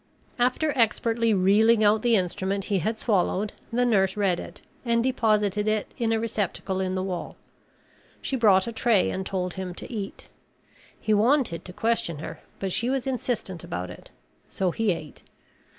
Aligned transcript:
After 0.39 0.75
expertly 0.75 1.31
reeling 1.31 1.83
out 1.83 2.01
the 2.01 2.15
instrument 2.15 2.63
he 2.73 2.79
had 2.79 2.97
swallowed, 2.97 3.53
the 3.71 3.85
nurse 3.85 4.17
read 4.17 4.39
it 4.39 4.63
and 4.83 5.03
deposited 5.03 5.67
it 5.67 5.93
in 5.95 6.11
a 6.11 6.19
receptacle 6.19 6.79
in 6.81 6.95
the 6.95 7.03
wall. 7.03 7.35
She 8.19 8.35
brought 8.35 8.65
a 8.65 8.71
tray 8.71 9.11
and 9.11 9.23
told 9.23 9.53
him 9.53 9.75
to 9.75 9.93
eat. 9.93 10.27
He 10.99 11.13
wanted 11.13 11.63
to 11.65 11.71
question 11.73 12.17
her, 12.17 12.39
but 12.57 12.71
she 12.71 12.89
was 12.89 13.05
insistent 13.05 13.63
about 13.63 13.91
it 13.91 14.09
so 14.49 14.71
he 14.71 14.91
ate. 14.91 15.21